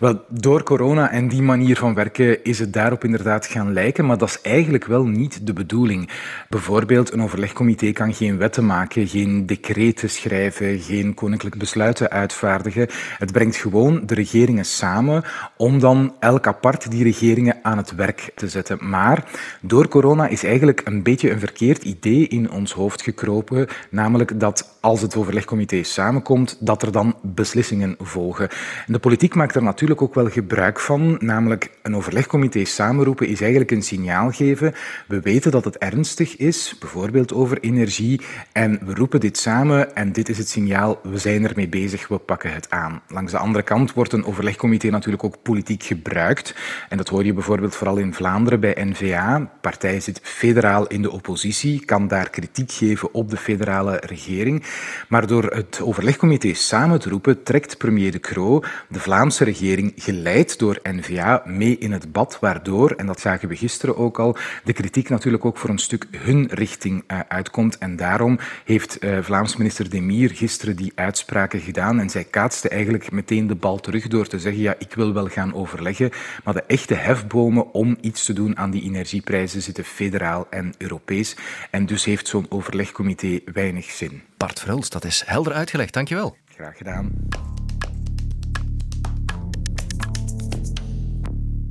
Wel, 0.00 0.24
door 0.28 0.62
corona 0.62 1.10
en 1.10 1.28
die 1.28 1.42
manier 1.42 1.76
van 1.76 1.94
werken 1.94 2.44
is 2.44 2.58
het 2.58 2.72
daarop 2.72 3.04
inderdaad 3.04 3.46
gaan 3.46 3.72
lijken, 3.72 4.06
maar 4.06 4.18
dat 4.18 4.28
is 4.28 4.40
eigenlijk 4.40 4.84
wel 4.84 5.06
niet 5.06 5.46
de 5.46 5.52
bedoeling. 5.52 6.10
Bijvoorbeeld, 6.48 7.12
een 7.12 7.22
overlegcomité 7.22 7.92
kan 7.92 8.14
geen 8.14 8.38
wetten 8.38 8.66
maken, 8.66 9.08
geen 9.08 9.46
decreten 9.46 10.10
schrijven, 10.10 10.80
geen 10.80 11.14
koninklijke 11.14 11.58
besluiten 11.58 12.10
uitvaardigen. 12.10 12.88
Het 13.18 13.32
brengt 13.32 13.56
gewoon 13.56 14.02
de 14.06 14.14
regeringen 14.14 14.64
samen 14.64 15.24
om 15.56 15.78
dan 15.78 16.14
elk 16.20 16.46
apart 16.46 16.90
die 16.90 17.02
regeringen 17.02 17.58
aan 17.62 17.76
het 17.76 17.94
werk 17.94 18.30
te 18.34 18.48
zetten. 18.48 18.78
Maar 18.88 19.24
door 19.60 19.88
corona 19.88 20.26
is 20.26 20.44
eigenlijk 20.44 20.82
een 20.84 21.02
beetje 21.02 21.30
een 21.30 21.40
verkeerd 21.40 21.84
idee 21.84 22.28
in 22.28 22.50
ons 22.50 22.72
hoofd 22.72 23.02
gekropen, 23.02 23.66
namelijk 23.90 24.40
dat 24.40 24.76
als 24.80 25.00
het 25.00 25.16
overlegcomité 25.16 25.82
samenkomt, 25.82 26.56
dat 26.60 26.82
er 26.82 26.92
dan 26.92 27.14
beslissingen 27.22 27.96
volgen. 27.98 28.48
En 28.86 28.92
de 28.92 28.98
politiek 28.98 29.34
maakt 29.34 29.55
er 29.56 29.62
natuurlijk 29.62 30.02
ook 30.02 30.14
wel 30.14 30.28
gebruik 30.28 30.80
van, 30.80 31.16
namelijk 31.20 31.70
een 31.82 31.96
overlegcomité 31.96 32.64
samenroepen 32.64 33.28
is 33.28 33.40
eigenlijk 33.40 33.70
een 33.70 33.82
signaal 33.82 34.30
geven. 34.30 34.74
We 35.08 35.20
weten 35.20 35.50
dat 35.50 35.64
het 35.64 35.78
ernstig 35.78 36.36
is, 36.36 36.76
bijvoorbeeld 36.80 37.32
over 37.32 37.60
energie, 37.60 38.20
en 38.52 38.78
we 38.84 38.94
roepen 38.94 39.20
dit 39.20 39.38
samen 39.38 39.94
en 39.94 40.12
dit 40.12 40.28
is 40.28 40.38
het 40.38 40.48
signaal, 40.48 41.00
we 41.02 41.18
zijn 41.18 41.48
ermee 41.48 41.68
bezig, 41.68 42.08
we 42.08 42.18
pakken 42.18 42.52
het 42.52 42.70
aan. 42.70 43.00
Langs 43.08 43.32
de 43.32 43.38
andere 43.38 43.64
kant 43.64 43.92
wordt 43.92 44.12
een 44.12 44.24
overlegcomité 44.24 44.88
natuurlijk 44.90 45.24
ook 45.24 45.42
politiek 45.42 45.82
gebruikt. 45.82 46.54
En 46.88 46.96
dat 46.96 47.08
hoor 47.08 47.24
je 47.24 47.32
bijvoorbeeld 47.32 47.74
vooral 47.74 47.96
in 47.96 48.14
Vlaanderen 48.14 48.60
bij 48.60 48.76
N-VA. 48.84 49.50
Partij 49.60 50.00
zit 50.00 50.20
federaal 50.22 50.86
in 50.86 51.02
de 51.02 51.10
oppositie, 51.10 51.84
kan 51.84 52.08
daar 52.08 52.30
kritiek 52.30 52.72
geven 52.72 53.14
op 53.14 53.30
de 53.30 53.36
federale 53.36 54.00
regering. 54.06 54.64
Maar 55.08 55.26
door 55.26 55.44
het 55.44 55.80
overlegcomité 55.82 56.54
samen 56.54 57.00
te 57.00 57.08
roepen, 57.08 57.42
trekt 57.42 57.78
premier 57.78 58.12
De 58.12 58.20
Croo 58.20 58.62
de 58.88 59.00
Vlaamse 59.00 59.44
regering, 59.46 59.92
geleid 59.96 60.58
door 60.58 60.78
N-VA, 60.82 61.42
mee 61.44 61.78
in 61.78 61.92
het 61.92 62.12
bad, 62.12 62.38
waardoor, 62.40 62.90
en 62.90 63.06
dat 63.06 63.20
zagen 63.20 63.48
we 63.48 63.56
gisteren 63.56 63.96
ook 63.96 64.18
al, 64.18 64.36
de 64.64 64.72
kritiek 64.72 65.08
natuurlijk 65.08 65.44
ook 65.44 65.56
voor 65.56 65.70
een 65.70 65.78
stuk 65.78 66.06
hun 66.10 66.48
richting 66.50 67.04
uh, 67.08 67.20
uitkomt. 67.28 67.78
En 67.78 67.96
daarom 67.96 68.38
heeft 68.64 69.04
uh, 69.04 69.18
Vlaams 69.22 69.56
minister 69.56 69.90
Demir 69.90 70.30
gisteren 70.30 70.76
die 70.76 70.92
uitspraken 70.94 71.60
gedaan 71.60 72.00
en 72.00 72.10
zij 72.10 72.24
kaatste 72.24 72.68
eigenlijk 72.68 73.10
meteen 73.10 73.46
de 73.46 73.54
bal 73.54 73.80
terug 73.80 74.06
door 74.06 74.26
te 74.26 74.38
zeggen, 74.38 74.62
ja, 74.62 74.74
ik 74.78 74.94
wil 74.94 75.12
wel 75.12 75.28
gaan 75.28 75.54
overleggen, 75.54 76.10
maar 76.44 76.54
de 76.54 76.64
echte 76.66 76.94
hefbomen 76.94 77.72
om 77.72 77.96
iets 78.00 78.24
te 78.24 78.32
doen 78.32 78.56
aan 78.56 78.70
die 78.70 78.82
energieprijzen 78.82 79.62
zitten 79.62 79.84
federaal 79.84 80.46
en 80.50 80.74
Europees. 80.78 81.36
En 81.70 81.86
dus 81.86 82.04
heeft 82.04 82.28
zo'n 82.28 82.46
overlegcomité 82.48 83.40
weinig 83.52 83.90
zin. 83.90 84.22
Bart 84.36 84.60
Verhulst, 84.60 84.92
dat 84.92 85.04
is 85.04 85.22
helder 85.26 85.52
uitgelegd. 85.52 85.92
Dankjewel. 85.92 86.36
Graag 86.54 86.76
gedaan. 86.76 87.12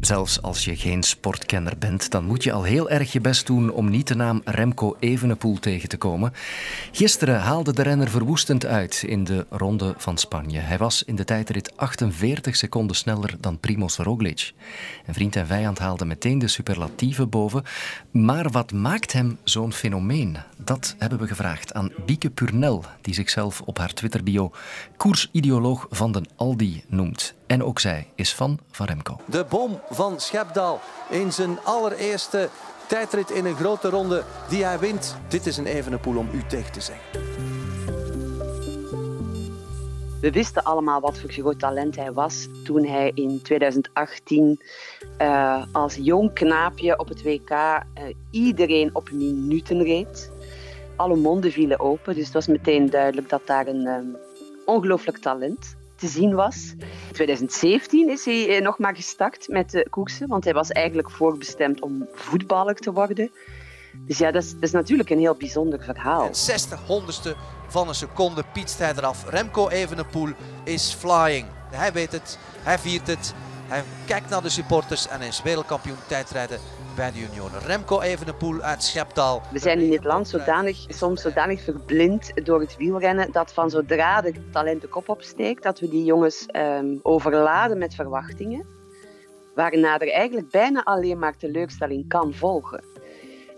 Zelfs 0.06 0.42
als 0.42 0.66
je 0.66 0.76
geen 0.76 1.04
sportkenner 1.04 1.78
bent, 1.78 2.12
dan 2.12 2.26
moet 2.26 2.44
je 2.44 2.52
al 2.52 2.64
heel 2.64 2.90
erg 2.90 3.12
je 3.12 3.22
best 3.22 3.48
doen 3.48 3.72
om 3.72 3.90
niet 3.90 4.08
de 4.08 4.16
naam 4.16 4.42
Remco 4.44 4.96
Evenepoel 5.00 5.60
tegen 5.60 5.90
te 5.90 5.98
komen. 5.98 6.34
Gisteren 6.92 7.40
haalde 7.40 7.74
de 7.74 7.82
renner 7.82 8.10
verwoestend 8.10 8.66
uit 8.66 9.04
in 9.08 9.24
de 9.24 9.46
ronde 9.50 9.94
van 9.98 10.18
Spanje. 10.18 10.60
Hij 10.60 10.78
was 10.78 11.04
in 11.04 11.16
de 11.16 11.24
tijdrit 11.24 11.78
48 11.78 12.56
seconden 12.56 12.96
sneller 12.96 13.36
dan 13.40 13.60
Primoz 13.60 13.98
Roglic. 13.98 14.54
En 15.06 15.14
vriend 15.14 15.36
en 15.36 15.48
vijand 15.48 15.80
haalden 15.80 16.08
meteen 16.08 16.40
de 16.40 16.48
superlatieven 16.48 17.30
boven. 17.30 17.64
Maar 18.12 18.50
wat 18.50 18.72
maakt 18.72 19.12
hem 19.12 19.38
zo'n 19.44 19.74
fenomeen? 19.74 20.38
Dat 20.58 20.96
hebben 20.98 21.20
we 21.20 21.28
gevraagd 21.28 21.74
aan 21.74 21.92
Bieke 22.06 22.30
Purnell, 22.30 22.80
die 23.02 23.14
zichzelf 23.14 23.62
op 23.62 23.78
haar 23.78 23.94
Twitter-bio 23.94 24.52
koersideoloog 24.98 25.88
van 25.90 26.12
den 26.12 26.26
Aldi 26.36 26.84
noemt. 26.88 27.36
En 27.48 27.64
ook 27.64 27.80
zij 27.80 28.08
is 28.16 28.32
fan 28.32 28.60
van 28.72 28.86
Remco. 28.86 29.20
De 29.25 29.46
bom 29.50 29.80
van 29.90 30.20
Schepdaal 30.20 30.82
in 31.10 31.32
zijn 31.32 31.60
allereerste 31.64 32.50
tijdrit 32.88 33.32
in 33.32 33.46
een 33.46 33.56
grote 33.56 33.90
ronde 33.90 34.24
die 34.50 34.64
hij 34.64 34.80
wint. 34.80 35.18
Dit 35.28 35.46
is 35.46 35.58
een 35.58 35.66
evenepoel 35.66 36.18
om 36.18 36.30
u 36.34 36.44
tegen 36.48 36.72
te 36.72 36.82
zeggen. 36.82 37.06
We 40.22 40.32
wisten 40.32 40.64
allemaal 40.64 41.02
wat 41.02 41.20
voor 41.20 41.32
groot 41.32 41.60
talent 41.60 41.96
hij 41.96 42.14
was 42.14 42.48
toen 42.64 42.86
hij 42.86 43.12
in 43.14 43.42
2018 43.42 44.62
uh, 45.22 45.64
als 45.72 45.96
jong 45.96 46.34
knaapje 46.34 47.00
op 47.00 47.08
het 47.08 47.24
WK 47.24 47.50
uh, 47.50 47.84
iedereen 48.32 48.96
op 48.96 49.12
minuten 49.12 49.84
reed. 49.84 50.32
Alle 50.96 51.16
monden 51.16 51.52
vielen 51.52 51.80
open, 51.80 52.16
dus 52.16 52.24
het 52.24 52.34
was 52.34 52.48
meteen 52.48 52.90
duidelijk 52.90 53.30
dat 53.30 53.42
daar 53.46 53.68
een 53.68 53.88
um, 53.88 54.18
ongelooflijk 54.66 55.18
talent 55.18 55.75
te 56.06 56.12
zien 56.12 56.36
was. 56.36 56.74
In 57.08 57.14
2017 57.14 58.10
is 58.10 58.26
hij 58.26 58.60
nog 58.60 58.80
maar 58.80 58.96
gestart 58.96 59.48
met 59.48 59.72
de 59.72 59.88
koersen, 59.90 60.28
want 60.28 60.44
hij 60.44 60.54
was 60.54 60.70
eigenlijk 60.70 61.12
voorbestemd 61.12 61.82
om 61.82 62.08
voetballer 62.14 62.76
te 62.76 62.92
worden. 62.92 63.32
Dus 64.08 64.18
ja, 64.18 64.32
dat 64.32 64.44
is, 64.44 64.54
dat 64.54 64.64
is 64.64 64.72
natuurlijk 64.72 65.10
een 65.10 65.20
heel 65.20 65.36
bijzonder 65.36 65.84
verhaal. 65.84 66.28
En 66.28 66.36
60 66.36 66.80
honderdste 66.88 67.36
van 67.68 67.88
een 67.88 67.96
seconde 67.96 68.44
pietst 68.54 68.80
hij 68.80 68.94
eraf. 68.98 69.30
Remco 69.30 69.68
Evenepoel 69.68 70.30
is 70.64 70.94
flying. 70.94 71.48
Hij 71.72 71.94
weet 71.94 72.12
het, 72.12 72.40
hij 72.64 72.80
viert 72.80 73.08
het. 73.08 73.34
Hij 73.67 73.84
kijkt 74.05 74.29
naar 74.29 74.41
de 74.41 74.50
supporters 74.50 75.07
en 75.07 75.22
is 75.22 75.41
wereldkampioen 75.41 75.98
tijdrijden 76.07 76.60
bij 76.95 77.12
de 77.12 77.19
junioren. 77.19 77.60
Remco 77.60 78.01
Evenepoel 78.01 78.62
uit 78.62 78.84
Schepdaal. 78.84 79.41
We 79.51 79.60
zijn 79.60 79.79
in 79.79 79.89
dit 79.89 80.03
land 80.03 80.27
zodanig, 80.27 80.86
soms 80.88 81.22
zodanig 81.22 81.62
verblind 81.62 82.45
door 82.45 82.60
het 82.60 82.77
wielrennen 82.77 83.31
dat 83.31 83.53
van 83.53 83.69
zodra 83.69 84.22
de 84.22 84.34
talent 84.51 84.81
de 84.81 84.88
kop 84.88 85.10
opsteekt, 85.10 85.63
dat 85.63 85.79
we 85.79 85.89
die 85.89 86.03
jongens 86.03 86.45
um, 86.51 87.00
overladen 87.01 87.77
met 87.77 87.95
verwachtingen, 87.95 88.65
waarna 89.55 90.00
er 90.00 90.12
eigenlijk 90.12 90.50
bijna 90.50 90.84
alleen 90.84 91.19
maar 91.19 91.38
teleurstelling 91.38 92.07
kan 92.07 92.34
volgen. 92.34 92.84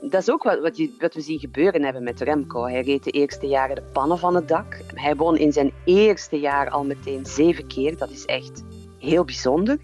Dat 0.01 0.21
is 0.21 0.31
ook 0.31 0.43
wat, 0.43 0.59
wat, 0.59 0.81
wat 0.99 1.13
we 1.13 1.21
zien 1.21 1.39
gebeuren 1.39 1.83
hebben 1.83 2.03
met 2.03 2.21
Remco. 2.21 2.63
Hij 2.63 2.81
reed 2.81 3.03
de 3.03 3.11
eerste 3.11 3.47
jaren 3.47 3.75
de 3.75 3.83
pannen 3.93 4.17
van 4.19 4.35
het 4.35 4.47
dak. 4.47 4.81
Hij 4.93 5.15
won 5.15 5.37
in 5.37 5.53
zijn 5.53 5.71
eerste 5.85 6.39
jaar 6.39 6.69
al 6.69 6.85
meteen 6.85 7.25
zeven 7.25 7.67
keer. 7.67 7.97
Dat 7.97 8.09
is 8.09 8.25
echt 8.25 8.63
heel 8.99 9.25
bijzonder. 9.25 9.77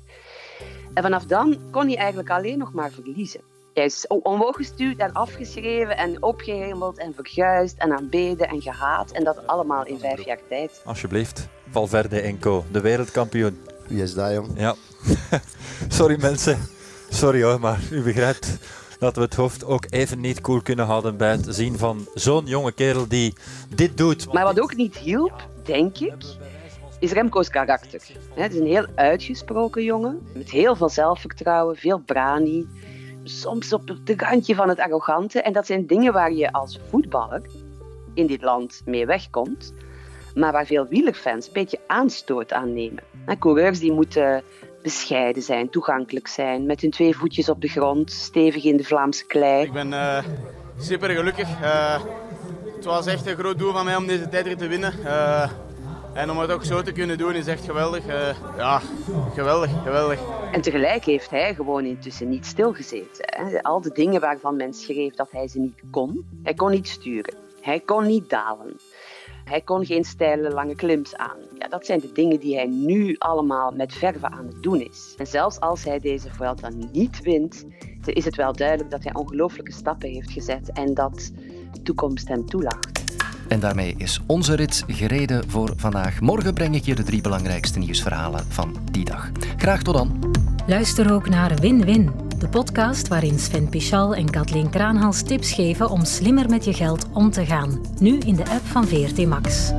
En 0.94 1.04
vanaf 1.04 1.26
dan 1.26 1.58
kon 1.72 1.88
hij 1.88 1.98
eigenlijk 1.98 2.30
alleen 2.30 2.58
nog 2.58 2.74
maar 2.74 2.92
verliezen. 2.92 3.42
Hij 3.74 3.86
is 3.86 4.08
omhoog 4.08 4.56
gestuurd 4.56 4.98
en 4.98 5.14
afgeschreven 5.14 5.98
en 5.98 6.24
opgehemeld 6.24 6.98
en 6.98 7.14
verguisd 7.14 7.78
en 7.78 7.98
aanbeden 7.98 8.48
en 8.48 8.62
gehaat. 8.62 9.12
En 9.12 9.24
dat 9.24 9.48
allemaal 9.48 9.86
in 9.86 10.00
vijf 10.00 10.26
jaar 10.26 10.40
tijd. 10.50 10.82
Alsjeblieft, 10.86 11.48
Valverde 11.70 12.22
Enco, 12.22 12.66
de 12.72 12.82
wereldkampioen. 12.82 13.60
Wie 13.88 14.02
is 14.02 14.14
dat, 14.14 14.34
jong? 14.34 14.48
Ja. 14.56 14.76
Sorry 15.88 16.18
mensen. 16.22 16.60
Sorry 17.10 17.44
hoor, 17.44 17.60
maar 17.60 17.80
u 17.92 18.02
begrijpt 18.02 18.58
dat 19.00 19.16
we 19.16 19.22
het 19.22 19.36
hoofd 19.36 19.66
ook 19.66 19.86
even 19.90 20.20
niet 20.20 20.42
cool 20.42 20.62
kunnen 20.62 20.86
houden 20.86 21.18
bij 21.18 21.32
het 21.32 21.46
zien 21.50 21.78
van 21.78 22.08
zo'n 22.14 22.46
jonge 22.46 22.72
kerel 22.72 23.08
die 23.08 23.34
dit 23.76 23.98
doet. 23.98 24.34
Maar 24.34 24.44
wat 24.44 24.60
ook 24.60 24.76
niet 24.76 24.98
hielp, 24.98 25.48
denk 25.64 25.98
ik, 25.98 26.14
is 27.04 27.12
Remco's 27.12 27.50
karakter. 27.50 28.02
Het 28.34 28.54
is 28.54 28.60
een 28.60 28.66
heel 28.66 28.86
uitgesproken 28.96 29.84
jongen, 29.84 30.28
met 30.34 30.50
heel 30.50 30.76
veel 30.76 30.90
zelfvertrouwen, 30.90 31.76
veel 31.76 32.00
brani, 32.00 32.68
soms 33.24 33.74
op 33.74 33.88
het 33.88 34.22
randje 34.22 34.56
van 34.56 34.70
het 34.70 34.80
arrogante. 34.80 35.42
En 35.42 35.54
dat 35.54 35.66
zijn 35.66 35.88
dingen 35.88 36.14
waar 36.14 36.32
je 36.32 36.52
als 36.52 36.80
voetballer 36.90 37.42
in 38.14 38.28
dit 38.28 38.42
land 38.42 38.82
mee 38.86 39.06
wegkomt, 39.06 39.74
maar 40.36 40.52
waar 40.52 40.66
veel 40.66 40.88
wielerfans 40.88 41.48
een 41.48 41.54
beetje 41.54 41.80
aanstoot 41.88 42.54
aan 42.54 42.74
nemen. 42.74 43.04
Coureurs 43.40 43.80
die 43.80 43.92
moeten 43.92 44.44
bescheiden 44.82 45.44
zijn, 45.44 45.70
toegankelijk 45.70 46.28
zijn, 46.28 46.66
met 46.66 46.82
hun 46.82 46.92
twee 46.92 47.16
voetjes 47.16 47.50
op 47.50 47.62
de 47.62 47.68
grond, 47.68 48.12
stevig 48.12 48.64
in 48.64 48.78
de 48.78 48.84
Vlaamse 48.84 49.26
klei. 49.26 49.66
Ik 49.66 49.74
ben 49.74 49.92
uh, 49.92 50.24
super 50.80 51.10
gelukkig. 51.10 51.50
Uh, 51.62 52.02
het 52.76 52.86
was 52.86 53.06
echt 53.06 53.28
een 53.28 53.38
groot 53.38 53.60
doel 53.60 53.72
van 53.72 53.86
mij 53.86 53.96
om 53.96 54.08
deze 54.08 54.30
tijdrit 54.30 54.58
te 54.58 54.68
winnen. 54.68 54.94
Uh, 55.06 55.50
en 56.14 56.30
om 56.30 56.38
het 56.38 56.52
ook 56.52 56.64
zo 56.64 56.82
te 56.82 56.92
kunnen 56.92 57.18
doen 57.18 57.34
is 57.34 57.48
echt 57.48 57.66
geweldig. 57.66 58.06
ja, 58.58 58.82
geweldig, 59.34 59.72
geweldig. 59.84 60.20
En 60.52 60.62
tegelijk 60.62 61.06
heeft 61.06 61.30
hij 61.30 61.56
gewoon 61.56 61.86
intussen 61.86 62.30
niet 62.30 62.46
stilgezeten. 62.46 63.62
Al 63.62 63.82
de 63.82 63.92
dingen 63.92 64.22
waarvan 64.22 64.56
men 64.56 64.74
schreef 64.74 65.14
dat 65.14 65.32
hij 65.32 65.48
ze 65.48 65.60
niet 65.60 65.82
kon. 65.92 66.40
Hij 66.44 66.54
kon 66.54 66.72
niet 66.72 66.88
sturen. 66.88 67.36
Hij 67.62 67.80
kon 67.80 68.06
niet 68.06 68.30
dalen. 68.30 68.80
Hij 69.44 69.62
kon 69.62 69.86
geen 69.86 70.04
steile 70.04 70.50
lange 70.50 70.76
klims 70.76 71.16
aan. 71.16 71.38
Ja, 71.58 71.68
dat 71.68 71.86
zijn 71.86 72.00
de 72.00 72.12
dingen 72.12 72.40
die 72.40 72.56
hij 72.56 72.68
nu 72.68 73.16
allemaal 73.18 73.72
met 73.72 73.94
verve 73.94 74.30
aan 74.30 74.46
het 74.46 74.64
doen 74.64 74.82
is. 74.82 75.16
En 75.18 75.28
zelfs 75.28 75.60
als 75.60 75.84
hij 75.84 76.00
deze 76.00 76.30
Vuelta 76.30 76.70
niet 76.92 77.22
wint, 77.22 77.66
is 78.06 78.26
het 78.26 78.36
wel 78.36 78.54
duidelijk 78.54 78.90
dat 78.90 79.04
hij 79.04 79.14
ongelooflijke 79.14 79.72
stappen 79.72 80.10
heeft 80.10 80.32
gezet 80.32 80.72
en 80.72 80.94
dat 80.94 81.32
de 81.72 81.82
toekomst 81.82 82.28
hem 82.28 82.46
toelacht. 82.46 82.93
En 83.54 83.60
daarmee 83.60 83.94
is 83.98 84.20
onze 84.26 84.56
rit 84.56 84.84
gereden 84.88 85.50
voor 85.50 85.74
vandaag. 85.76 86.20
Morgen 86.20 86.54
breng 86.54 86.76
ik 86.76 86.86
je 86.86 86.96
de 86.96 87.04
drie 87.04 87.22
belangrijkste 87.22 87.80
nieuwsverhalen 87.80 88.46
van 88.50 88.76
die 88.92 89.06
dag. 89.06 89.32
Graag 89.58 89.82
tot 89.82 89.94
dan. 89.94 90.34
Luister 90.68 91.14
ook 91.14 91.30
naar 91.30 91.56
Win-Win, 91.56 92.12
de 92.38 92.48
podcast 92.48 93.08
waarin 93.08 93.40
Sven 93.40 93.70
Pichal 93.70 94.16
en 94.16 94.30
Kathleen 94.30 94.70
Kraanhals 94.70 95.24
tips 95.24 95.52
geven 95.52 95.90
om 95.90 96.06
slimmer 96.06 96.50
met 96.50 96.66
je 96.66 96.74
geld 96.74 97.08
om 97.12 97.32
te 97.32 97.46
gaan. 97.46 97.82
Nu 98.00 98.18
in 98.18 98.36
de 98.36 98.50
app 98.50 98.66
van 98.66 98.88
VRT 98.88 99.28
Max. 99.28 99.72